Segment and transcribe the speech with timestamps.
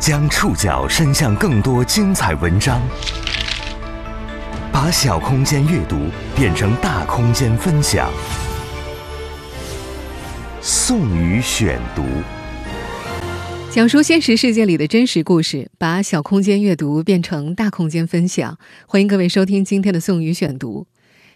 [0.00, 2.80] 将触角伸向更多精彩文章，
[4.72, 5.96] 把小空间阅读
[6.36, 8.08] 变成大空间分享。
[10.62, 12.04] 宋宇选读，
[13.72, 18.56] 讲述现实世界里的真实故事，把小空间阅读变成大空间分享。
[18.86, 20.86] 欢迎各位收听今天的宋宇选读。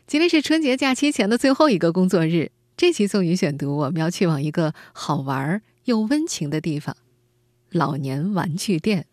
[0.07, 6.95] 今天是春节假期前的最后一个工作日，这期宋宇选读我们要去往一个好玩又温情的地方。
[7.73, 9.07] 老年玩具店，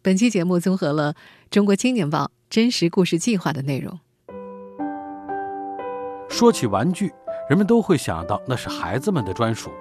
[0.00, 1.14] 本期节目综合了
[1.50, 3.98] 《中国青年报》真实故事计划的内容。
[6.28, 7.12] 说起玩具，
[7.48, 9.72] 人们都会想到那是孩子们的专属。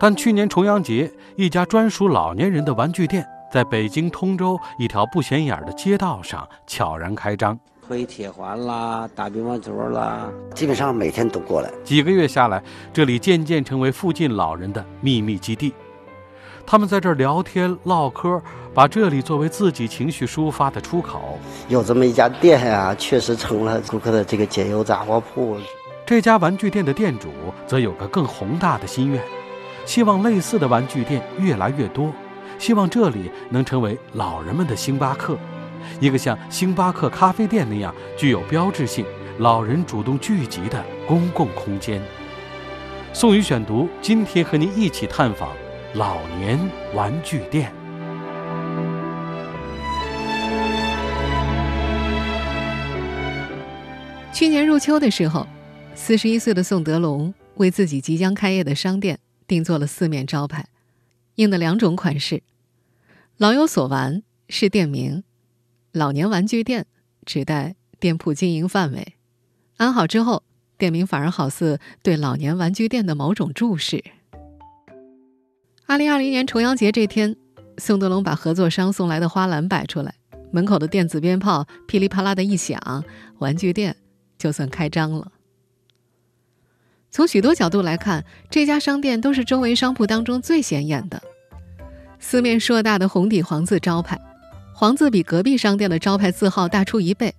[0.00, 7.56] 但去年重阳节，一家专属老年人的玩具店在北京通州一条不显眼的街道上悄然开张。
[7.86, 11.70] 推铁环啦，打乒乓球啦，基本上每天都过来。
[11.84, 12.60] 几个月下来，
[12.92, 15.72] 这里渐渐成为附近老人的秘密基地。
[16.66, 18.40] 他们在这儿聊天唠嗑，
[18.72, 21.38] 把这里作为自己情绪抒发的出口。
[21.68, 25.56] 有这么一家店呀，确实成了顾客的这个解忧杂货铺。
[26.06, 27.28] 这家玩具店的店主
[27.66, 29.22] 则有个更宏大的心愿，
[29.84, 32.12] 希望类似的玩具店越来越多，
[32.58, 35.36] 希望这里能成为老人们的星巴克，
[36.00, 39.04] 一个像星巴克咖啡店那样具有标志性、
[39.38, 42.02] 老人主动聚集的公共空间。
[43.12, 45.50] 宋宇选读，今天和您一起探访。
[45.96, 46.58] 老年
[46.92, 47.72] 玩具店。
[54.32, 55.46] 去年入秋的时候，
[55.94, 60.66] 四十一岁的宋德龙为自己即将开业的商店定做了四面招牌，
[61.36, 62.42] 印的两种款式
[63.38, 65.22] ：“老有所玩”是店名
[65.94, 66.86] ，“老年玩具店”
[67.24, 69.14] 指代店铺经营范围。
[69.76, 70.42] 安好之后，
[70.76, 74.02] 店名反而好似对老年玩具店的某种注视。
[75.86, 77.36] 二零二零年重阳节这天，
[77.76, 80.14] 宋德龙把合作商送来的花篮摆出来，
[80.50, 83.04] 门口的电子鞭炮噼里啪啦的一响，
[83.38, 83.94] 玩具店
[84.38, 85.30] 就算开张了。
[87.10, 91.22] 从许多角度来看，这家商店都是周围商铺当中最显眼的。
[92.18, 94.18] 四面硕大的红底黄字招牌，
[94.74, 97.32] 黄字比隔壁商店的招牌字号大出一倍，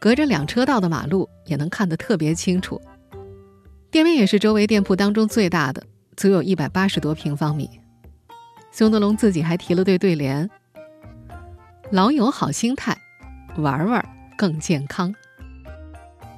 [0.00, 2.80] 隔着两车道的马路也能看得特别清楚。
[3.90, 5.82] 店面也是周围店铺当中最大的，
[6.16, 7.68] 足有一百八十多平方米。
[8.72, 10.48] 宋德龙自己还提了对对联
[11.90, 12.96] ：“老友好心态，
[13.56, 14.04] 玩玩
[14.36, 15.14] 更健康。”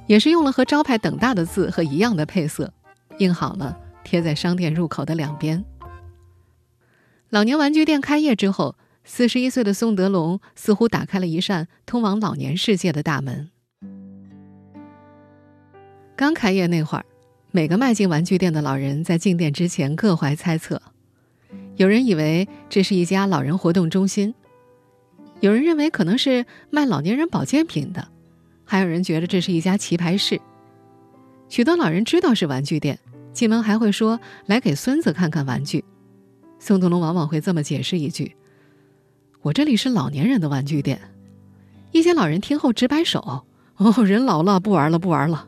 [0.07, 2.73] 也是用了和招牌等大的字和一样的配色，
[3.19, 5.63] 印好了，贴在商店入口的两边。
[7.29, 13.49] 老年玩具店开业之后，四十一岁的宋德龙似乎打开了一扇通往老年世界的大门。
[16.15, 17.05] 刚开业那会儿，
[17.51, 20.81] 每个迈进玩具店的老人在进店之前各怀猜测。
[21.75, 24.33] 有人以为这是一家老人活动中心，
[25.39, 28.07] 有人认为可能是卖老年人保健品的，
[28.63, 30.39] 还有人觉得这是一家棋牌室。
[31.49, 32.99] 许多老人知道是玩具店，
[33.31, 35.83] 进门还会说来给孙子看看玩具。
[36.59, 38.35] 宋德龙往往会这么解释一句
[39.41, 40.99] ：“我这里是老年人的玩具店。”
[41.91, 43.43] 一些老人听后直摆手
[43.77, 45.47] ：“哦，人老了，不玩了，不玩了。”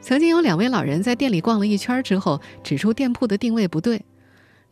[0.00, 4.04] 曾经有两位老人在店里逛了一圈之后，指出店铺的定位不对。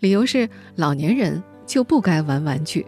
[0.00, 2.86] 理由是老年人就不该玩玩具，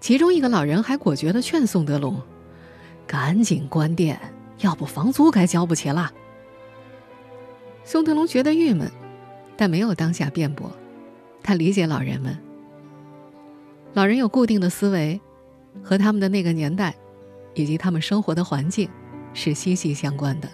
[0.00, 2.20] 其中一个老人还果决地劝宋德龙
[3.08, 4.18] ：“赶紧关店，
[4.60, 6.12] 要不房租该交不起了。”
[7.82, 8.88] 宋德龙觉得郁闷，
[9.56, 10.70] 但没有当下辩驳。
[11.42, 12.38] 他理解老人们，
[13.94, 15.20] 老人有固定的思维，
[15.82, 16.94] 和他们的那个年代，
[17.54, 18.88] 以及他们生活的环境
[19.34, 20.48] 是息息相关的。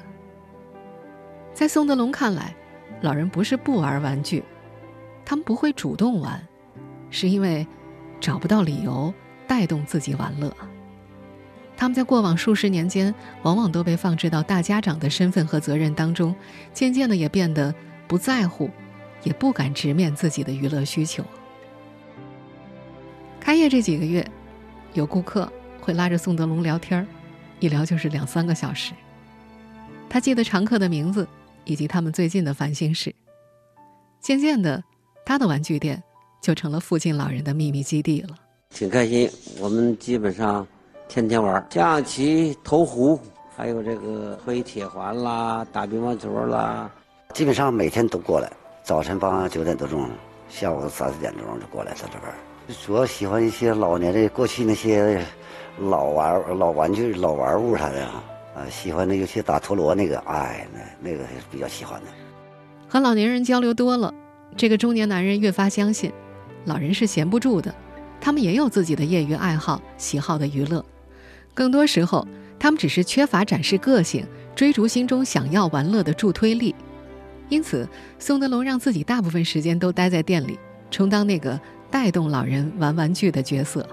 [1.52, 2.56] 在宋德龙看来，
[3.02, 4.42] 老人不是不玩玩具。
[5.24, 6.46] 他们不会主动玩，
[7.10, 7.66] 是因为
[8.20, 9.12] 找不到理由
[9.46, 10.54] 带动自己玩乐。
[11.76, 13.12] 他们在过往数十年间，
[13.42, 16.34] 往往都被放置到大家长的身份和责任当中，
[16.72, 17.74] 渐渐的也变得
[18.06, 18.70] 不在乎，
[19.22, 21.24] 也不敢直面自己的娱乐需求。
[23.40, 24.25] 开业这几个月，
[24.93, 27.06] 有顾客会拉着宋德龙聊天儿
[27.58, 28.93] 一聊就是两三个小时。
[30.08, 31.26] 他记得常客的名字
[31.64, 33.14] 以及他们最近的烦心事。
[34.20, 34.84] 渐渐的。
[35.25, 36.03] 他的玩具店
[36.41, 38.37] 就成了附近老人的秘密基地了。
[38.71, 39.31] 挺开心，
[39.61, 40.67] 我们基本上
[41.09, 43.19] 天天玩象棋、投壶，
[43.56, 46.91] 还有这个推铁环啦、打乒乓球啦，
[47.32, 48.50] 基本上每天都过来。
[48.82, 50.11] 早晨八九点多钟，
[50.49, 52.76] 下午三四点钟就过来在这边。
[52.85, 55.25] 主要喜欢一些老年的过去那些
[55.79, 62.06] 老玩老玩具、老玩物啥的啊，喜欢的尤其打陀螺那个，哎，那那个是比较喜欢的。
[62.88, 64.12] 和老年人交流多了。
[64.56, 66.12] 这个中年男人越发相信，
[66.64, 67.74] 老人是闲不住的，
[68.20, 70.84] 他们也有自己的业余爱好、喜好的娱乐。
[71.52, 72.26] 更多时候，
[72.58, 76.74] 他们只是缺乏展示个性、追逐心中想要玩乐的助推力。
[77.48, 80.58] 因此，宋德龙让自己大部分时间都待在店里，
[80.90, 81.60] 充当那个
[81.90, 83.86] 带动老人玩玩具的角色。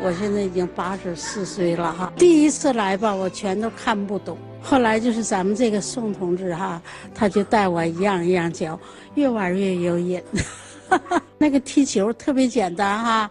[0.00, 4.38] 我现在已经八十四岁了哈，第一次来吧，我全都看不懂。
[4.62, 6.80] 后来就是咱们这个宋同志哈，
[7.14, 8.78] 他就带我一样一样教，
[9.14, 10.22] 越玩越有瘾。
[11.38, 13.30] 那个踢球特别简单哈，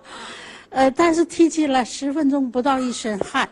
[0.70, 3.48] 呃，但是踢起来十分钟不到一身汗。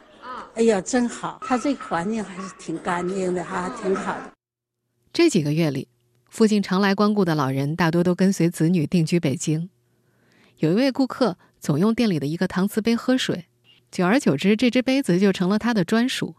[0.55, 1.39] 哎呀，真好！
[1.45, 4.31] 他这个环境还是挺干净的哈，挺好的。
[5.11, 5.89] 这几个月里，
[6.29, 9.69] 附近常来光顾的老人大多都跟随子女定居北京。
[10.59, 13.45] 有一位顾客总用店里的一个搪瓷杯喝水，
[13.91, 16.35] 久而久之，这只杯子就成了他的专属。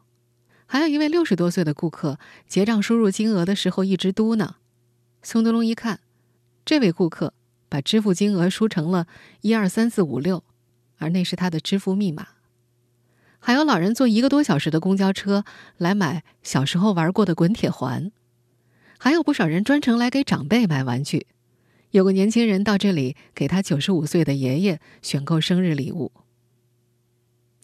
[0.66, 4.54] 还有一位六十多岁的顾客，结账输入金额的时候一直嘟囔。
[5.22, 6.00] 宋德龙一看，
[6.64, 7.32] 这位顾客
[7.68, 9.06] 把支付金额输成了
[9.42, 10.42] 一二三四五六，
[10.98, 12.28] 而那是他的支付密码。
[13.38, 15.44] 还有老人坐一个多小时的公交车
[15.76, 18.10] 来买小时候玩过的滚铁环，
[18.98, 21.28] 还有不少人专程来给长辈买玩具。
[21.92, 26.10] 有个年轻人到这里给他九十五岁的爷爷选购生日礼物。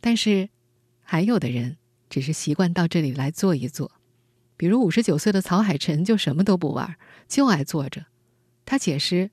[0.00, 0.48] 但是，
[1.02, 1.76] 还有的人
[2.12, 3.90] 只是习惯到这里来坐一坐，
[4.58, 8.04] 比如五十九岁的曹海晨就什么都不玩，就爱坐着。
[8.66, 9.30] 他解释：“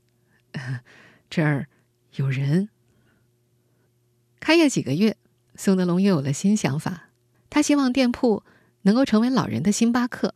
[1.30, 1.68] 这儿
[2.16, 2.70] 有人。”
[4.40, 5.18] 开业几个月。
[5.56, 7.10] 宋德龙又有了新想法，
[7.50, 8.44] 他希望店铺
[8.84, 10.34] 能够成为老人的星巴克，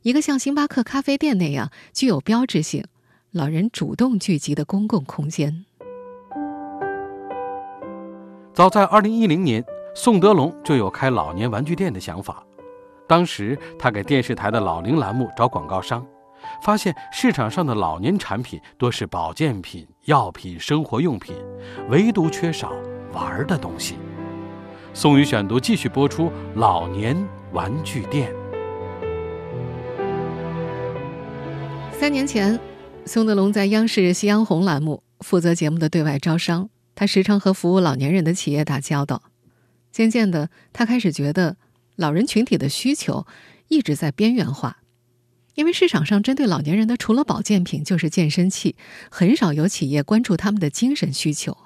[0.00, 2.86] 一个像星巴克咖啡店那样具有标志性、
[3.30, 5.66] 老人主动聚集的公共空间。
[8.54, 9.62] 早在二零一零年，
[9.94, 12.44] 宋德龙就有开老年玩具店的想法。
[13.06, 16.04] 当时他给电视台的老龄栏目找广告商，
[16.62, 21.36] 发现市场上的老年产品多是保健品、药品、生活用品，
[21.88, 22.72] 唯独缺少
[23.12, 23.94] 玩的东西。
[24.92, 26.24] 宋宇选读继续播出
[26.54, 27.16] 《老年
[27.52, 28.32] 玩具店》。
[31.92, 32.58] 三年前，
[33.06, 39.22] 宋德龙在央视《夕阳红》栏目负责节目的对外招商，他时常和服务老年人的企业打交道。
[39.94, 41.56] 渐渐的，他开始觉得
[41.94, 43.28] 老人群体的需求
[43.68, 44.78] 一直在边缘化，
[45.54, 48.74] 因为市场上针对老年人的除了保健品就是健身器，
[49.08, 51.56] 很少有企业关注他们的精神需求。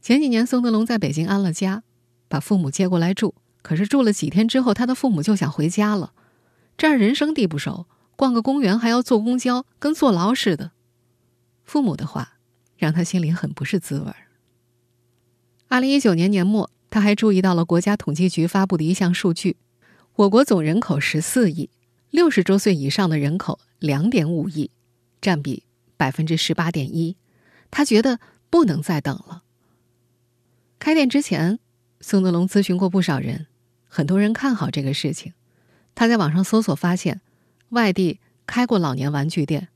[0.00, 1.82] 前几年，宋德龙在北京安了家。
[2.28, 6.12] 把父母接过来住，可是住了几天之后，他的父母就想回家了。
[6.78, 10.70] 这儿人生地不熟，逛个公园还要坐公交，跟坐牢似的。
[11.64, 12.38] 父母的话
[12.78, 14.28] 让他心里很不是滋味儿。
[15.68, 19.56] 二零一九年年末，他还注意到了国家统计局发布的一项数据：
[20.16, 21.70] 我国总人口十四亿，
[22.10, 24.70] 六十周岁以上的人口两点五亿，
[25.18, 25.64] 占比
[25.96, 27.16] 百分之十八点一。
[27.70, 29.42] 他觉得不能再等了。
[30.78, 31.58] 开店之前。
[32.04, 33.46] 宋德龙咨询过不少人，
[33.86, 35.34] 很多人看好这个事情。
[35.94, 37.20] 他在网上搜索发现，
[37.68, 39.68] 外地开过老年玩具店，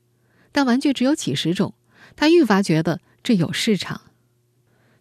[0.51, 1.73] 但玩具只有几十种。
[2.17, 4.01] 他愈发觉得这有市场。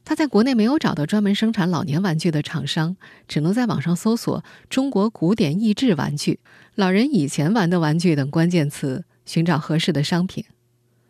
[0.08, 6.38] 他在国内没有找到专门生产老年玩具的厂商，只能在网上搜索“中国古典益智玩具
[6.76, 10.44] ”“老人以前玩的玩具”等关键词，寻找合适的商品。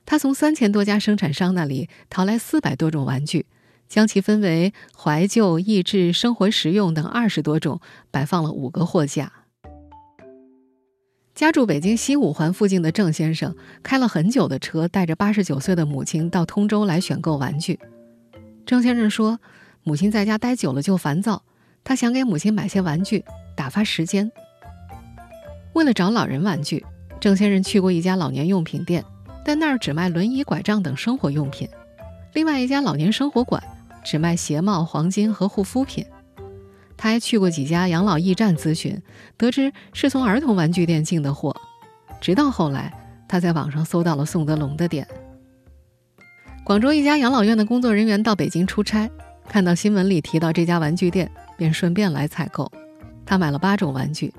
[0.06, 3.44] 他从三千多家生产商那里淘来四百多种玩具。
[3.88, 7.80] 将其分为怀旧、益智、生活实用等二十多种，
[8.10, 9.30] 摆放了五个货架。
[11.36, 13.54] 家住北京西五环附近的郑先生
[13.84, 17.78] 开了很久的车，带着八十九岁的母亲到通州来选购玩具。
[18.66, 19.38] 郑先生说，
[19.84, 21.42] 母亲在家待久了就烦躁，
[21.82, 23.24] 他想给母亲买些玩具
[23.56, 24.30] 打发时间。
[25.72, 26.84] 为了找老人玩具，
[27.18, 29.04] 郑先生去过一家老年用品店，
[29.44, 31.68] 但那儿只卖轮椅、拐杖等生活用品。
[32.34, 33.62] 另外一家老年生活馆。
[34.06, 36.06] 只卖鞋帽、黄金和护肤品。
[36.96, 39.02] 他还去过几家养老驿站咨询，
[39.36, 41.52] 得知是从儿童玩具店进的货。
[42.20, 42.96] 直到后来，
[43.26, 45.04] 他在网上搜到了宋德龙的店。
[46.66, 49.08] 广州一家养老院的工作人员到北京出差，
[49.48, 52.68] 看到新闻里提到这家玩具店，便顺便来采购。
[53.24, 54.34] 他买了八种玩具，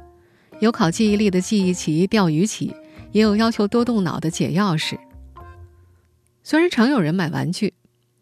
[0.59, 2.75] 有考记忆力的记忆棋、钓鱼棋，
[3.13, 4.97] 也有要求多动脑的解钥匙。
[6.43, 7.73] 虽然常有人买玩具。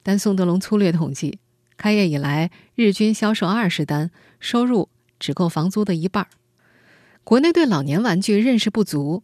[0.03, 1.39] 但宋德龙粗略统计，
[1.75, 6.29] 开业以来日均销售二十单，收入只够房租的一半儿。
[7.24, 9.24] 国内对老年玩具认识不足，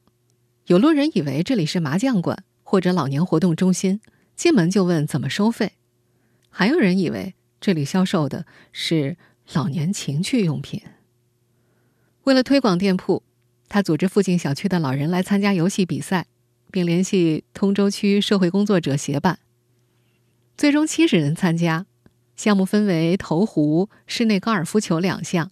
[0.66, 4.02] 有路人以为这里是麻将馆或者老年活动中心，
[4.42, 5.74] 进门就问怎么收费；
[6.50, 9.16] 还有人以为这里销售的是
[9.54, 10.82] 老年情趣用品。
[12.24, 13.22] 为了推广店铺，
[13.70, 16.26] 他组织附近小区的老人来参加游戏比赛，
[16.72, 19.38] 并联系通州区社会工作者协办。
[20.58, 21.86] 最终七十人参加，
[22.36, 25.52] 项目分为投壶、室内高尔夫球两项，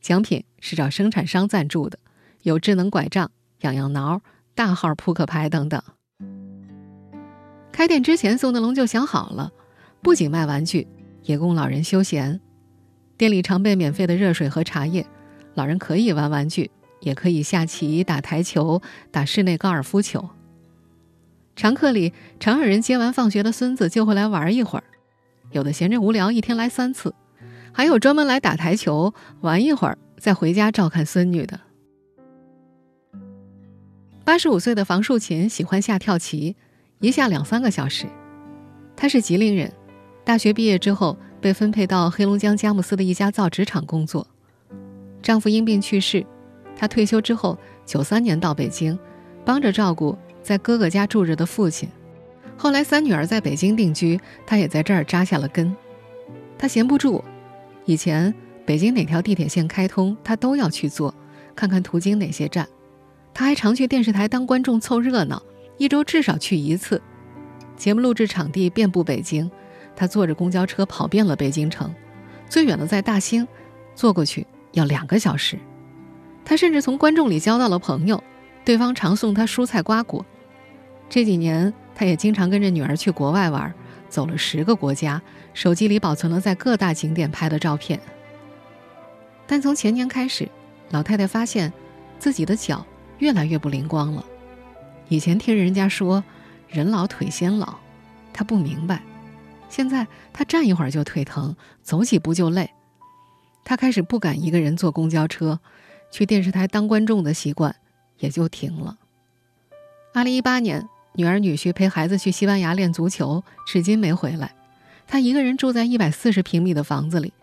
[0.00, 1.98] 奖品是找生产商赞助的，
[2.42, 4.22] 有智能拐杖、痒痒挠、
[4.54, 5.82] 大号扑克牌等等。
[7.72, 9.50] 开店之前，宋德龙就想好了，
[10.02, 10.86] 不仅卖玩具，
[11.22, 12.38] 也供老人休闲。
[13.16, 15.06] 店里常备免费的热水和茶叶，
[15.54, 20.28] 老人可以玩玩具，也可以下棋、打台球、打室内高尔夫球。
[21.56, 24.84] 常客里常有人接完放学的孙子就会来玩一会儿，
[25.50, 27.14] 有的闲着无聊，一天来三次，
[27.72, 31.60] 还有专门来打台球玩一会儿再回家照看孙女的。
[34.24, 36.56] 八十五岁的房树琴喜欢下跳棋，
[37.02, 38.06] 一下两三个小时。
[38.96, 39.70] 她是吉林人，
[40.24, 44.26] 大学毕业之后被分配到黑龙江佳木斯的一家造纸厂工作。
[45.20, 46.24] 丈夫因病去世，
[46.74, 48.98] 她退休之后九三年到北京，
[49.44, 50.16] 帮着照顾。
[50.42, 51.88] 在哥哥家住着的父亲，
[52.56, 55.72] 后来三女儿在北京定居，他也在这儿扎下了根。
[56.58, 57.22] 他闲不住，
[57.84, 58.34] 以前
[58.66, 61.14] 北京哪条地铁线开通，他都要去坐，
[61.54, 62.66] 看看途经哪些站。
[63.32, 65.40] 他还常去电视台当观众凑热闹，
[65.82, 67.02] 一周至少去一次。
[67.76, 69.50] 节目录制场地遍布北京，
[69.96, 71.92] 他坐着公交车跑遍了北京城，
[72.48, 73.44] 最远的在大兴，
[73.92, 75.58] 坐过去要两个小时。
[76.44, 78.22] 他甚至从观众里交到了朋友，
[78.64, 80.24] 对方常送他蔬菜瓜果。
[81.08, 83.74] 这几年，他也经常跟着女儿去国外玩，
[84.08, 85.20] 走了十个国家，
[85.52, 87.98] 手机里保存了在各大景点拍的照片。
[89.48, 90.48] 但从前年开始，
[90.90, 91.72] 老太太发现
[92.20, 92.86] 自己的脚
[93.18, 94.24] 越来越不灵光了。
[95.12, 96.24] 以前听人家说
[96.70, 97.74] “人老腿先老”，
[98.32, 99.02] 他不明白。
[99.68, 102.70] 现在他站一会儿就腿疼，走几步就累。
[103.62, 105.60] 他开始不敢一个人坐公交车，
[106.10, 107.76] 去电视台当观众的习惯
[108.20, 108.96] 也就停了。
[110.14, 110.88] 二零一八年。
[111.14, 114.54] 女儿女婿陪孩子去西班牙练足球，至今没回来。
[115.06, 117.34] 他一个人住在一百四十平米的房子里，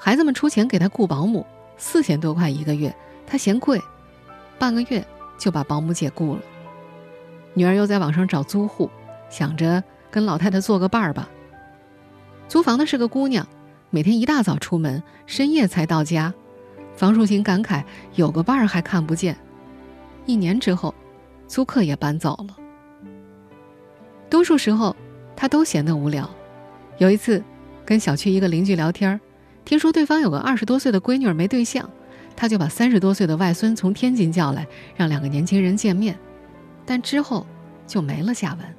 [0.00, 1.46] 孩子们出钱给他雇保姆，
[1.78, 2.92] 四千多块一个月，
[3.24, 3.80] 他嫌贵，
[4.58, 5.06] 半个月
[5.38, 6.42] 就把保姆解雇了。
[7.54, 8.90] 女儿又在网上找租户，
[9.30, 11.28] 想着跟老太太做个伴儿吧。
[12.48, 13.46] 租房的是个姑娘，
[13.90, 16.34] 每天一大早出门，深夜才到家。
[16.96, 17.82] 房树琴感慨
[18.14, 19.36] ：“有个伴儿还看不见。”
[20.26, 20.94] 一年之后，
[21.46, 22.56] 租客也搬走了。
[24.28, 24.94] 多数时候，
[25.36, 26.28] 他都闲得无聊。
[26.98, 27.42] 有一次，
[27.84, 29.20] 跟小区一个邻居聊天，
[29.64, 31.88] 听说对方有个二十多岁的闺女没对象，
[32.36, 36.18] 他就把三十多岁的外孙从天津叫来，让两个年轻人见面。
[36.86, 37.46] 但之后
[37.86, 38.76] 就没了下文。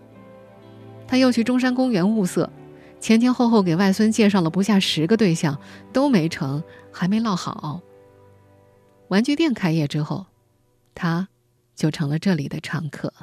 [1.08, 2.52] 他又去中山公园物色，
[3.00, 5.60] 前前后后给外孙介绍了不下十个对象，
[5.94, 7.82] 都没成，还没落好。
[9.10, 10.26] 玩具店开业之后，
[10.96, 11.28] 他
[11.76, 13.14] 就成了这里的常客。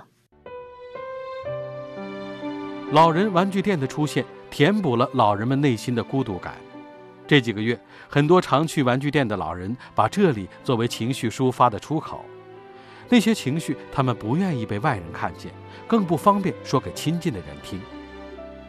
[2.93, 6.55] 老人玩具店的出现，填补了老人们内心的孤独感。
[7.27, 12.25] 这几个月，很多常去玩具店的老人把这里作为情绪抒发的出口。
[13.13, 15.53] 那些情绪，他们不愿意被外人看见，
[15.87, 17.79] 更不方便说给亲近的人听。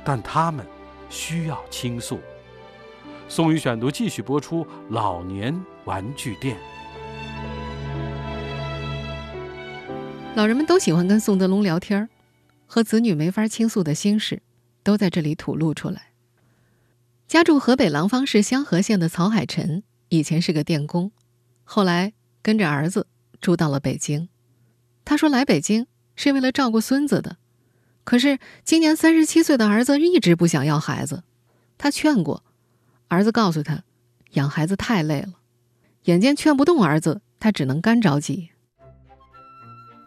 [0.03, 0.67] 但他们
[1.09, 2.19] 需要倾诉。
[3.29, 6.57] 宋宇选读继续播出：老年玩具店。
[10.35, 12.09] 老人们都喜欢跟宋德龙聊天儿。
[12.65, 14.41] 和子女没法倾诉的心事，
[14.83, 16.07] 都在这里吐露出来。
[17.29, 21.13] 家住河北廊坊市香河县的曹海臣，以前是个电工，
[21.63, 23.07] 后来跟着儿子
[23.39, 24.27] 住到了北京。
[25.05, 27.38] 他说来北京是为了照顾孙子的，
[28.03, 31.24] 可是今年三十七岁的儿子一直不想要孩子。
[31.77, 32.43] 他劝过，
[33.07, 33.83] 儿子告诉他，
[34.31, 35.33] 养孩子太累了。
[36.03, 38.50] 眼见劝不动儿子，他只能干着急。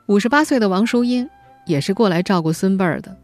[0.07, 1.29] 五十八岁的王淑英。
[1.67, 3.17] 也是过来照顾孙辈儿的，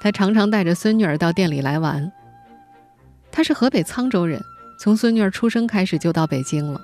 [0.00, 2.10] 她常常带着孙女儿到店里来玩。
[3.30, 4.42] 她是河北沧州人，
[4.80, 6.80] 从孙女儿出生开始就到北京了。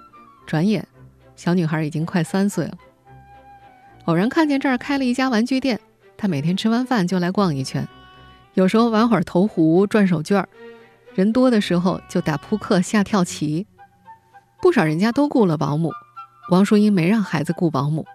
[0.46, 0.86] 转眼，
[1.34, 2.78] 小女孩已经快三岁了。
[4.06, 5.80] 偶然看见这儿开了一家玩具店，
[6.16, 7.86] 他每天吃完饭就来逛一圈，
[8.54, 10.48] 有时候玩会儿投壶、转手绢儿，
[11.14, 13.66] 人多的时候就打扑克、下跳棋。
[14.60, 15.92] 不少人家都雇了保姆，
[16.50, 18.06] 王淑英没让孩子雇保姆。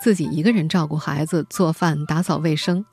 [0.00, 2.84] 自己一个人照顾孩子、做饭、打扫卫生。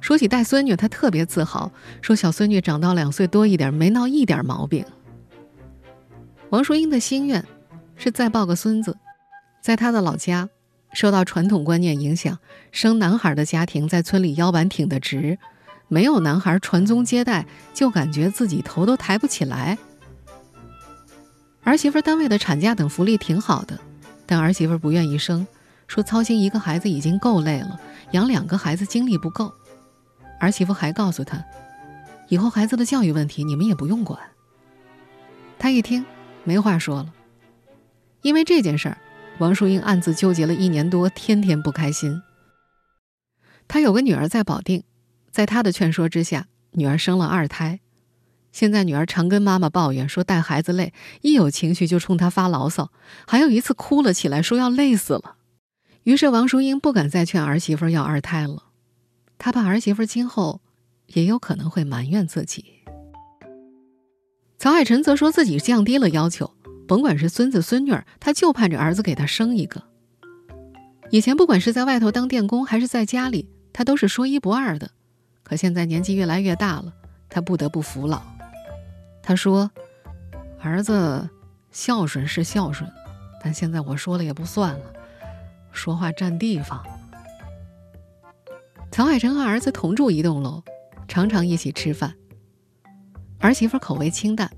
[0.00, 4.84] 说起带孙女，她特别自豪，说小孙女长到两岁多一点，没闹一点毛病。
[6.50, 7.44] 王淑英的心愿
[7.96, 8.96] 是再抱个孙子。
[9.60, 10.48] 在她的老家，
[10.92, 12.38] 受到传统观念影响，
[12.72, 15.38] 生男孩的家庭在村里腰板挺得直，
[15.88, 19.76] 没有男孩传宗接代，就感觉自己头都抬不起来。
[21.62, 23.78] 儿媳妇单位的产假等福利挺好的，
[24.24, 25.46] 但儿媳妇不愿意生。
[25.88, 29.52] 说操心一个孩子已经够累了，养两个孩子精力不够。
[30.40, 31.44] 儿媳妇还告诉他，
[32.28, 34.18] 以后孩子的教育问题你们也不用管。”
[35.58, 36.04] 他一听，
[36.42, 37.12] 没话说了。
[38.22, 38.98] 因为这件事儿，
[39.38, 42.22] 王淑英暗自纠结了一年多，天天不开心。
[43.68, 44.82] 她有个女儿在保定，
[45.30, 47.80] 在她的劝说之下，女儿生了二胎。
[48.50, 52.90] 现在女儿常跟妈妈抱怨说带孩子累，一有情绪就冲她发牢骚，
[53.26, 55.36] 还有一次哭了起来，说要累死了。
[56.04, 58.62] 于是王淑英不敢再劝儿媳妇要二胎了，
[59.36, 60.62] 她怕儿媳妇今后
[61.08, 62.64] 也有可能会埋怨自己。
[64.58, 66.54] 曹海晨则说自己降低了要求，
[66.86, 69.82] 甭管是孙子孙女儿，他就盼着儿子给他生一个。
[71.10, 74.90] 以前不管是在外头当电工，还是在家里，他都是说一不二的。
[75.42, 76.92] 可现在年纪越来越大了，
[77.28, 78.20] 他不得不服老。
[79.22, 79.70] 他说
[80.60, 81.28] ：“儿子
[81.70, 82.90] 孝顺是孝顺，
[83.42, 84.92] 但现在我说了也不算了，
[85.72, 86.84] 说话占地方。”
[88.90, 90.62] 曹海晨和儿子同住一栋楼，
[91.06, 92.14] 常常一起吃饭。
[93.38, 94.50] 儿媳妇口味清淡，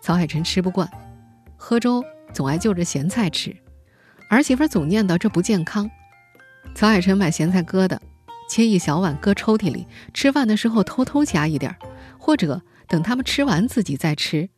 [0.00, 0.88] 曹海晨吃不惯，
[1.66, 2.04] 喝粥
[2.34, 3.56] 总爱就着咸菜吃，
[4.28, 5.90] 儿媳妇总念叨这不健康。
[6.74, 7.98] 曹海晨买咸菜疙瘩，
[8.50, 11.78] 切一小碗搁抽屉里，吃饭的时候偷偷夹一点儿，
[12.18, 14.50] 或者等他们吃完自己再吃。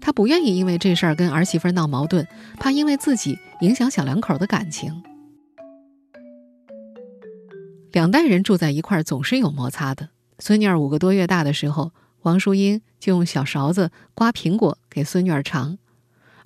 [0.00, 2.24] 他不愿意因为这事儿跟儿媳妇闹矛盾，
[2.60, 5.02] 怕因为自己影响小两口的感情。
[7.90, 10.10] 两代人住在一块儿总是有摩擦的。
[10.38, 11.90] 孙女儿五个多月大的时候。
[12.22, 15.78] 王淑英就用小勺子刮苹果给孙女儿尝，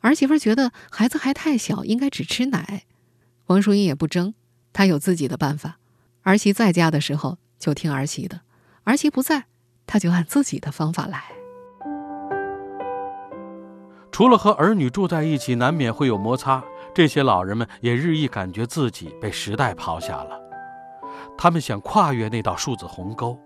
[0.02, 2.84] 儿媳妇觉得孩子还太小，应该只吃奶。
[3.46, 4.34] 王淑英也不争，
[4.72, 5.78] 她有自己的办法。
[6.22, 8.42] 儿媳在家的时候就听儿媳的，
[8.84, 9.46] 儿媳不在，
[9.86, 11.24] 她就按自己的方法来。
[14.12, 16.62] 除了和儿女住在一起难免会有摩擦，
[16.94, 20.38] 这些老人们也日益感觉自己被时代抛下了。
[21.38, 23.38] 他们想跨越那道数字鸿沟，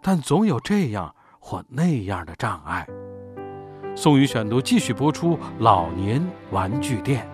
[0.00, 1.14] 但总有这样。
[1.44, 2.86] 或那样的障碍。
[3.94, 7.26] 宋宇选读继续播出《老年玩具店》。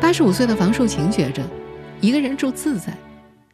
[0.00, 1.42] 八十五岁的房树琴觉着，
[2.00, 2.92] 一个人住自在，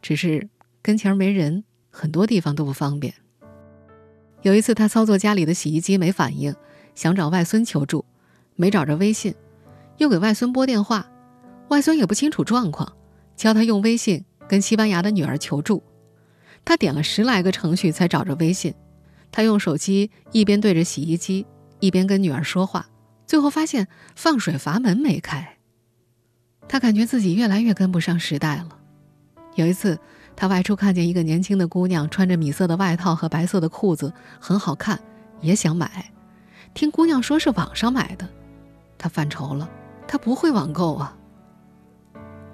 [0.01, 0.49] 只是
[0.81, 3.13] 跟前没人，很多地方都不方便。
[4.41, 6.55] 有一次，他操作家里的洗衣机没反应，
[6.95, 8.03] 想找外孙求助，
[8.55, 9.35] 没找着微信，
[9.97, 11.07] 又给外孙拨电话，
[11.69, 12.91] 外孙也不清楚状况，
[13.35, 14.25] 教他用微信。
[14.49, 15.83] 跟西班牙的女儿求助，
[16.67, 18.75] 他点了十来个程序才找着微信。
[19.31, 21.47] 他用手机一边对着洗衣机，
[21.79, 22.85] 一边跟女儿说话，
[23.25, 25.55] 最后发现放水阀门没开。
[26.67, 28.67] 他感觉自己越来越跟不上时代了。
[29.55, 29.97] 有一次，
[30.35, 34.99] 他外出看见一个年轻的姑娘穿着米色的外套和白色的裤子，很好看，
[35.39, 36.11] 也想买。
[36.73, 38.27] 听姑娘说是网上买的，
[38.97, 39.69] 他犯愁了，
[40.05, 41.15] 他不会网购啊。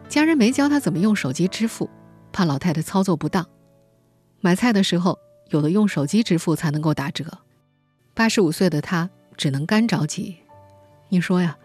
[0.07, 1.89] 家人没教他怎么用手机支付，
[2.31, 3.43] 怕老太太操作不当。
[4.45, 5.17] 买菜的时候，
[5.51, 7.39] 有的用手机支付才能够打折。
[8.13, 10.35] 八十五岁的他只能干着急。
[11.07, 11.57] 你说呀，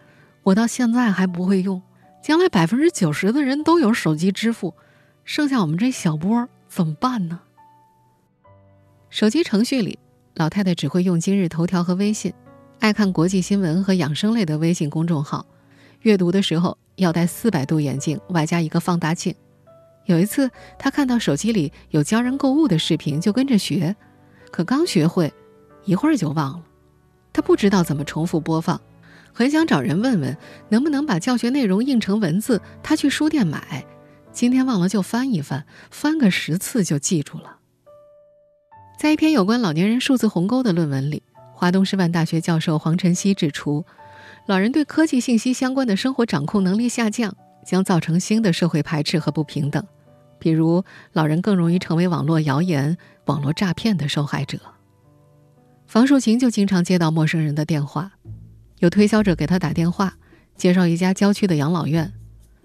[0.45, 1.83] 我到现在还不会用，
[2.23, 4.75] 将来百分之九十的人都有手机支付，
[5.25, 7.41] 剩下我们这小波怎么办呢？
[9.11, 9.99] 手机程序里，
[10.37, 12.33] 老太太只会用今日头条和微信，
[12.79, 15.45] 爱看国际新闻和养生类的微信公众号，
[16.03, 16.79] 阅读的时候。
[16.99, 19.33] 要戴四百度眼镜，外加一个放大镜。
[20.09, 23.95] 有一次，他看到手机里有教人购物的视频，就跟着学。
[24.51, 25.31] 可刚学会，
[25.85, 26.65] 一会儿就忘了。
[27.31, 28.81] 他不知道怎么重复播放，
[29.35, 30.35] 很想找人问问，
[30.71, 33.85] 能不能把教学内容印成文字，他去书店买。
[34.33, 37.59] 今天忘了就翻一翻，翻个十次就记住了。
[38.99, 43.85] 在一篇有关老年人数字鸿沟的论文里，华东师范大学教授黄晨曦指出。
[44.47, 49.85] 老人对科技信息相关的生活掌控能力下降，将造成新的社会排斥和不平等。
[50.39, 52.97] 比如，老人更容易成为网络谣言、
[53.27, 54.59] 网络诈骗的受害者。
[55.87, 58.13] 房树琴就经常接到陌生人的电话，
[58.79, 60.15] 有推销者给她打电话，
[60.57, 62.13] 介绍一家郊区的养老院。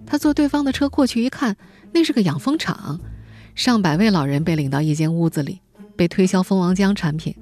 [0.06, 1.56] 他坐对方的车过去一看，
[1.94, 3.00] 那是个养蜂场，
[3.56, 5.62] 上百位老人被领到一间屋子里，
[5.96, 7.36] 被推销蜂王浆产品。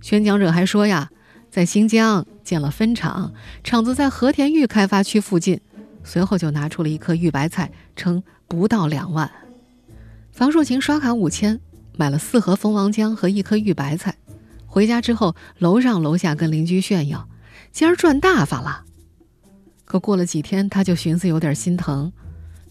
[0.00, 1.10] 宣讲者还说呀。
[1.48, 3.32] 在新疆建了分厂，
[3.64, 5.58] 厂子在和田玉开发区附近。
[6.04, 9.30] 随后就拿出了一颗玉白菜，称不到两万。
[10.36, 11.58] 房树琴刷卡五千，
[11.96, 14.18] 买了四盒蜂王浆和一颗玉白菜。
[14.66, 17.26] 回家之后，楼上楼下跟邻居炫耀，
[17.72, 18.84] 今儿赚大发了。
[19.86, 22.12] 可过了几天，他就寻思有点心疼，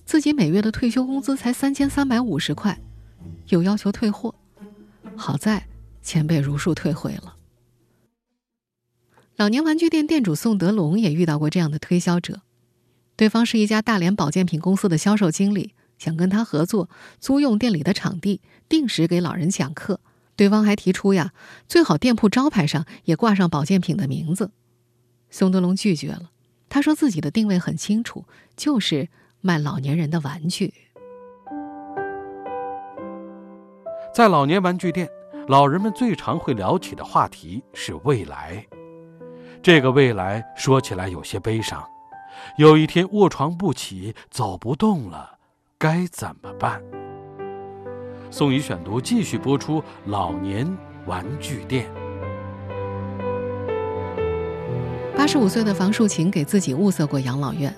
[0.06, 2.80] 自己每月的退休工资才三千三百五十块，
[3.47, 4.36] 又要求退货。
[5.15, 5.65] 好在
[6.04, 7.36] 钱被如数退回了。
[9.38, 12.41] 老年玩具店店主宋德龙也遇到过这样的推销者，
[13.15, 19.99] 对方是一家大连保健品公司的销售经理，想跟他合作，租用店里的场地，定时给老人讲课。
[20.36, 21.31] 对方还提出呀，
[21.67, 24.51] 最好店铺招牌上也挂上保健品的名字。
[25.29, 26.31] 宋德龙拒绝了，
[26.67, 28.25] 他说自己的定位很清楚，
[28.58, 29.08] 就是
[29.39, 30.73] 卖老年人的玩具。
[34.13, 35.10] 在老年玩具店，
[35.47, 38.65] 老人们最常会聊起的话题是未来。
[39.62, 41.86] 这个未来说起来有些悲伤，
[42.58, 45.35] 有一天卧床不起，走不动了，
[45.78, 46.82] 该怎么办？
[48.32, 50.66] 宋宇选读继续播出《老年
[51.06, 51.92] 玩具店》。
[55.18, 57.76] 八十五岁的房树琴给自己物色过养老院，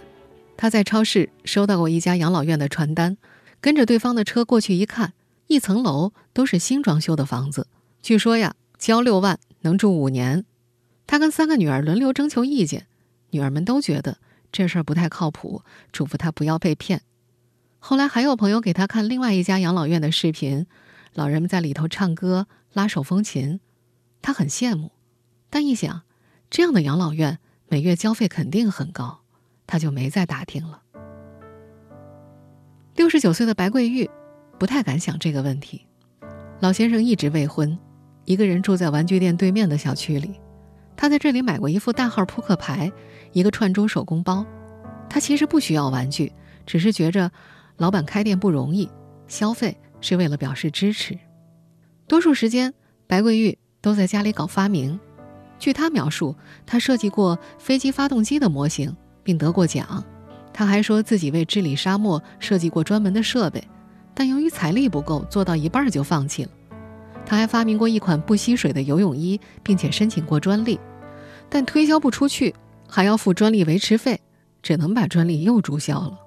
[0.55, 3.17] 他在超市收到过一家养老院的传单，
[3.59, 5.13] 跟着对方的车过去一看。
[5.47, 7.65] 一层楼都是新装修的房子，
[8.03, 10.45] 据说呀，交六万能住五年。
[11.07, 12.85] 他跟三个女儿轮流征求意见，
[13.31, 14.19] 女儿们都觉得
[14.51, 17.01] 这事儿不太靠谱，嘱咐他不要被骗。
[17.89, 20.67] 后来还有朋友给他看另外一家养老院的视频，
[21.13, 23.61] 老人们在里头唱歌、拉手风琴，
[24.21, 24.91] 他很羡慕，
[25.49, 26.01] 但一想，
[26.49, 29.21] 这样的养老院每月交费肯定很高，
[29.65, 30.81] 他就没再打听了。
[32.97, 34.09] 六十九岁的白桂玉。
[34.59, 35.85] 不太敢想这个问题。
[36.59, 37.79] 老先生一直未婚，
[38.25, 40.33] 一个人住在玩具店对面的小区里。
[40.97, 42.91] 他在这里买过一副大号扑克牌，
[43.31, 44.45] 一个串珠手工包。
[45.09, 46.33] 他其实不需要玩具，
[46.65, 47.31] 只是觉着
[47.77, 48.89] 老板开店不容易，
[49.27, 51.17] 消费是为了表示支持。
[52.07, 52.73] 多数时间，
[53.05, 54.99] 白桂玉都在家里搞发明。
[55.59, 56.35] 据他描述，
[56.65, 60.03] 他设计过飞机发动机的模型，并得过奖。
[60.53, 63.63] 他还说自己为治理沙漠设计过专门的设备。
[64.13, 66.49] 但由于财力不够，做到一半就放弃了。
[67.23, 70.79] 他还发明过一款不吸水的游泳衣，并且申请过专利，
[71.49, 72.55] 但推销不出去，
[72.87, 74.19] 还要付专利维持费，
[74.63, 76.17] 只能把专利又注销了。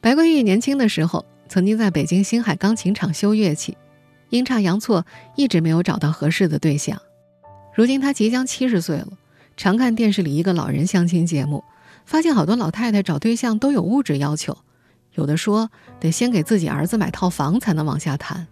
[0.00, 3.76] 白桂玉年轻的时候曾经在北京星海钢琴厂修乐器，
[4.30, 5.04] 阴差阳错
[5.36, 7.00] 一直没有找到合适的对象。
[7.74, 9.08] 如今他即将七十岁了，
[9.58, 11.62] 常看电视里一个老人相亲节目，
[12.06, 14.56] 发现好多老太太找对象都有物质要求。
[15.14, 18.46] 有的说得先给自己儿子买套房才能往下谈，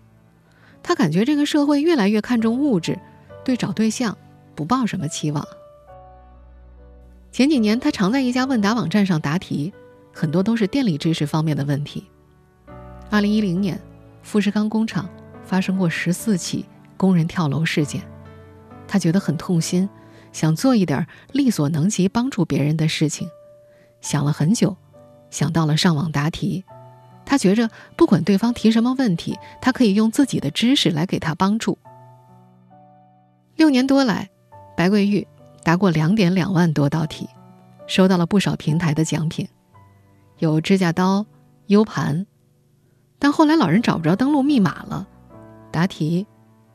[0.82, 2.98] 他感觉这个社会越来越看重物质，
[3.42, 4.18] 对找对象
[4.54, 5.46] 不抱什么期望。
[7.32, 9.72] 前几年他常在一家问答网站上答题，
[10.18, 12.04] 很多都是电力知识方面的问题。
[13.08, 13.80] 二零一零年，
[14.24, 15.08] 富士康工厂
[15.44, 16.64] 发生过十四起
[16.96, 18.02] 工人跳楼事件，
[18.88, 19.88] 他觉得很痛心，
[20.32, 23.28] 想做一点力所能及帮助别人的事情，
[24.00, 24.76] 想了很久。
[25.30, 26.64] 想到了上网答题，
[27.24, 31.78] 他觉着不管对方提什么问题，他可以用自己的知识来给他帮助。
[33.54, 34.30] 六年多来，
[34.76, 35.28] 白桂玉
[35.62, 37.28] 答过两点两万多道题，
[37.86, 39.46] 收到了不少平台的奖品，
[40.38, 41.26] 有指甲刀、
[41.66, 42.26] U 盘。
[43.18, 45.06] 但后来老人找不着登录密码了，
[45.70, 46.26] 答题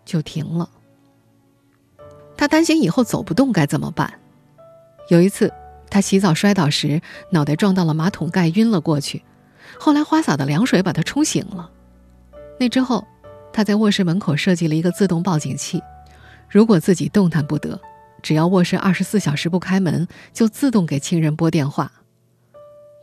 [0.05, 0.69] 就停了。
[2.35, 4.13] 他担心以后走不动该怎么办？
[5.09, 5.51] 有一次。
[5.89, 6.99] 他洗澡摔倒时，
[7.29, 9.23] 脑袋撞到了马桶盖，晕了过去。
[9.79, 11.69] 后来花洒的凉水把他冲醒了。
[12.59, 13.05] 那之后，
[13.51, 15.79] 他在卧室门口设计了一个自动报警器，
[16.49, 17.79] 如果自己动弹不得，
[18.23, 21.91] 只要卧室二十四小时不开门，就自动给亲人拨电话。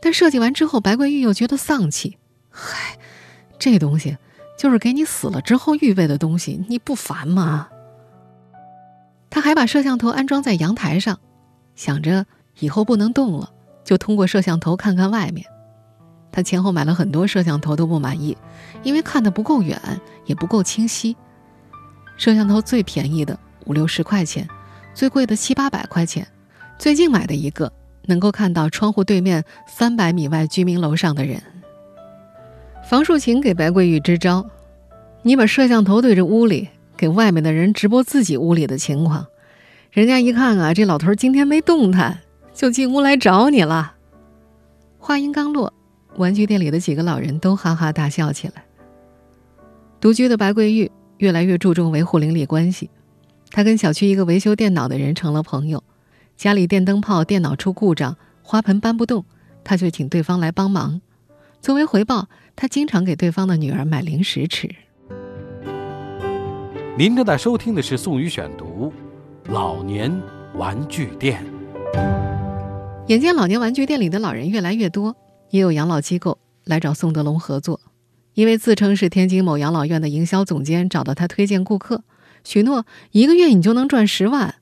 [0.01, 2.17] 但设计完之后，白桂玉又觉得丧气。
[2.49, 2.97] 嗨，
[3.59, 4.17] 这东西
[4.57, 7.69] 就是给你死了之后预备的东西，你不烦吗？
[9.29, 11.19] 他还把摄像头安装在阳台上，
[11.75, 12.25] 想着。
[12.59, 13.49] 以后不能动了，
[13.83, 15.47] 就通过摄像头看看外面。
[16.31, 18.37] 他前后买了很多摄像头都不满意，
[18.83, 19.81] 因为看得不够远，
[20.25, 21.15] 也不够清晰。
[22.17, 24.47] 摄像头最便宜的五六十块钱，
[24.93, 26.27] 最贵的七八百块钱。
[26.77, 27.71] 最近买的一个
[28.05, 31.41] 能够看到窗户对面三百米外居民楼上的人。
[32.89, 34.45] 房树琴给白桂玉支招：
[35.21, 39.27] 你把摄像头对着屋里，给外面的人直播自己屋里的情况，
[39.91, 42.19] 人家一看啊，这老头今天没动弹。
[42.53, 43.95] 就进屋来找你了。
[44.99, 45.73] 话音刚落，
[46.17, 48.65] 玩具店里的几个老人都哈哈大笑起来。
[50.01, 52.89] 独居的白桂玉越来越注重维护邻里关系，
[53.51, 55.81] 他跟小区一个维修电脑的人成了朋友。
[56.41, 59.25] 家里电灯泡、电脑出故障、花盆搬不动，
[59.63, 60.99] 他就请对方来帮忙。
[61.61, 64.67] 作为回报，他经常给对方的女儿买零食吃。
[66.97, 68.91] 您正在收听的是宋宇选读
[69.53, 70.11] 《老年
[70.55, 71.45] 玩具店》。
[73.05, 75.15] 眼见老年玩具店里的老人越来越多，
[75.51, 77.79] 也有养老机构来找宋德龙合作。
[78.33, 82.03] 因为自称是天津某养老院的营销总监找到他推荐顾客，
[82.43, 84.55] 许诺一个月你就能赚十万。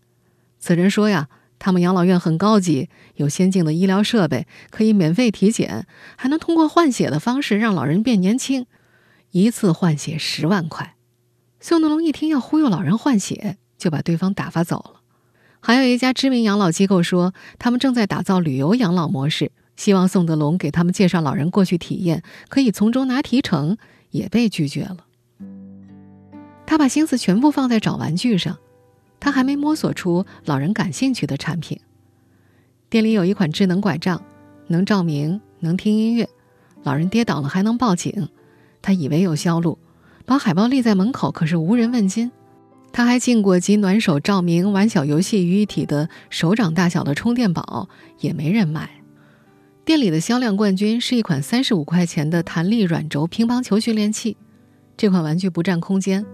[0.60, 8.66] 此人说呀，他们养老院很高级，有先进的医疗设备，可以免费体检，还能通过换血的方式让老人变年轻，
[9.32, 10.96] 一次换血十万块。
[11.60, 15.02] 宋德龙一听要忽悠老人换血，就把对方打发走了。
[15.60, 23.78] 还有一家知名养老机构说，他们正在打造旅游养老模式，希望宋德龙给他们介绍老人过去体验，可以从中拿提成，
[24.12, 25.06] 也被拒绝了。
[26.66, 28.58] 他把心思全部放在找玩具上，
[29.20, 31.80] 他还没摸索出老人感兴趣的产品。
[32.90, 34.24] 店里有一款智能拐杖，
[34.68, 36.28] 能照明，能听音乐，
[36.84, 38.30] 老人跌倒了还能报警。
[38.82, 39.78] 他以为有销路，
[40.26, 42.32] 把海报立在门口，可是无人问津。
[42.92, 47.88] 他还进过集暖手、照明、玩小游戏于一体的手掌大小的充电宝，
[48.20, 48.90] 也没人买。
[49.86, 54.38] 店里的销量冠军是一款三十五块钱的弹力软轴乒乓球训练器。
[54.98, 56.26] 这款玩具不占空间，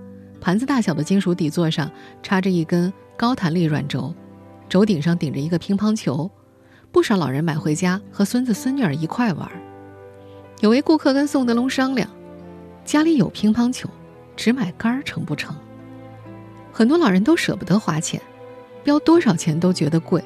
[0.45, 1.89] 盘子大小的金属底座上
[2.21, 4.13] 插着一根高弹力软轴，
[4.69, 6.29] 轴顶上顶着一个乒乓球。
[6.91, 9.49] 不少老人买回家和孙子孙女儿一块玩。
[10.59, 12.07] 有位顾客跟宋德龙商量，
[12.85, 13.89] 家里有乒乓球，
[14.35, 15.55] 只买杆儿成不成？
[16.71, 18.21] 很多老人都舍不得花钱，
[18.83, 20.23] 标多少钱都觉得贵，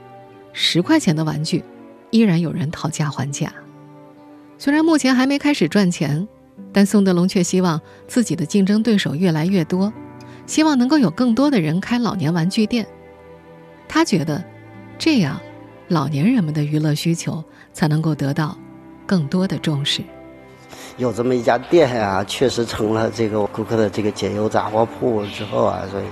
[0.51, 1.63] 十块钱的玩具，
[2.11, 3.53] 依然有人讨价还价。
[4.57, 6.27] 虽然目前还没开始赚钱，
[6.73, 9.93] 但宋德龙却希望自己的竞争对手越来越多，
[10.49, 12.83] 希望能够有更多的人开老年玩具店。
[13.87, 14.43] 他觉得，
[14.97, 15.39] 这样，
[15.89, 18.57] 老年人们的娱乐需求才能够得到
[19.05, 20.01] 更多的重视。
[20.97, 26.03] 有这么一家店啊，确实成了这个顾客的这个解忧杂货铺之后啊，所以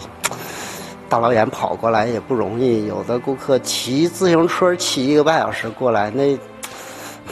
[1.09, 2.85] 大老远跑过来也不容易。
[2.85, 6.37] 有的顾客骑自行车骑一个半小时过来，那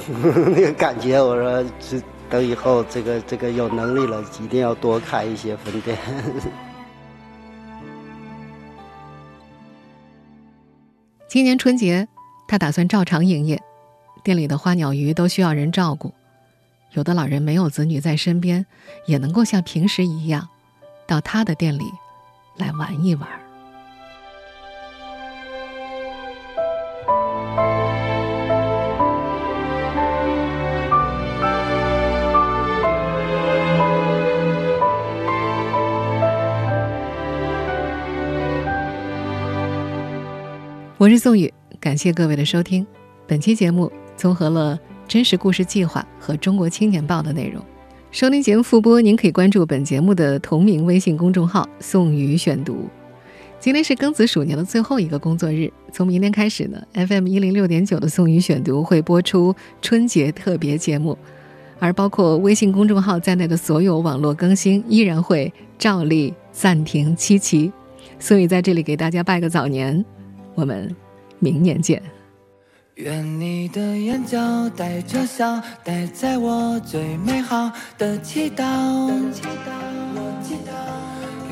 [0.50, 5.96] 那个感觉，我说这等以后这个这个有能力了，一定要多开一些分店。
[11.36, 12.08] 今年春节，
[12.48, 13.62] 他打算照常营业，
[14.24, 16.14] 店里的花鸟鱼都需要人照顾。
[16.94, 18.66] 有的老人没有子女在身边，
[19.06, 20.48] 也能够像平时一样，
[21.06, 21.84] 到他的店里
[22.56, 23.28] 来玩一玩。
[41.06, 42.84] 我是宋宇，感谢各位的收听。
[43.28, 44.80] 本期节目综合了。
[45.08, 47.64] 真实故事计划和中国青年报的内容，
[48.10, 52.90] 收听节目复播，您可以关注本节目的同名微信公众号“宋宇选读”。
[53.62, 61.16] 今天是庚子鼠年的最后一个工作日，从明天开始呢，FM 一零六点九的宋宇选读会播出春节特别节目，
[61.78, 67.72] 而包括微信公众号在内的所有网络更新依然会照例暂停七期。
[68.18, 70.04] 宋宇在这里给大家拜个早年，
[70.56, 70.94] 我们
[71.40, 72.02] 明年见。
[72.96, 74.40] 愿你的眼角
[74.70, 78.64] 带着笑，带在我最美好的祈祷。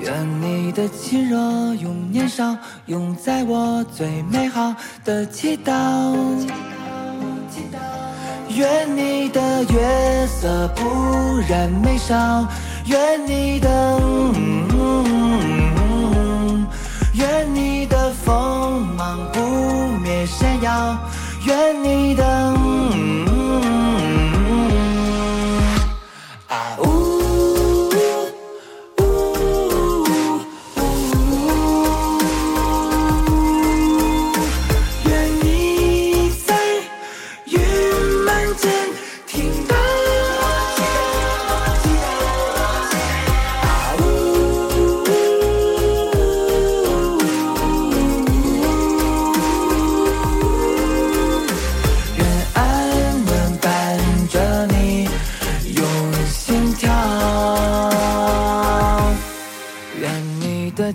[0.02, 1.38] 愿你的亲热
[1.76, 6.16] 永年少，永在我最美好的祈祷。
[8.56, 12.48] 愿你的月色不染眉梢，
[12.86, 14.00] 愿你的，
[17.16, 17.73] 愿你
[18.04, 19.40] 的锋芒不
[20.00, 20.98] 灭闪耀。
[21.46, 22.73] 愿你的。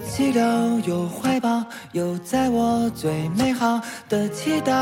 [0.09, 0.41] 祈祷
[0.85, 4.73] 有怀抱，有在我最美好的祈祷，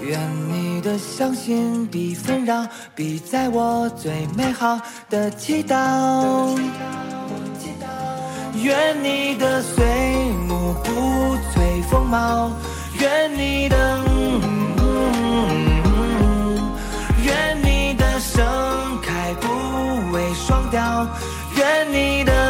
[0.00, 6.56] 愿你的相信比纷扰，比在我最美好的祈祷。
[8.62, 9.84] 愿你的岁
[10.48, 12.50] 暮不摧风貌，
[13.00, 13.76] 愿你的，
[14.78, 14.80] 嗯
[17.22, 18.42] 愿你的盛
[19.02, 19.48] 开不
[20.12, 21.06] 为双调，
[21.56, 22.43] 愿你的。